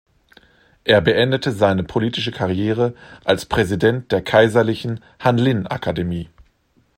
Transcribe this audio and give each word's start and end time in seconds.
Er 0.83 0.99
beendete 0.99 1.51
seine 1.51 1.83
politische 1.83 2.31
Karriere 2.31 2.95
als 3.23 3.45
Präsident 3.45 4.11
der 4.11 4.23
kaiserlichen 4.23 4.99
Hanlin-Akademie. 5.19 6.27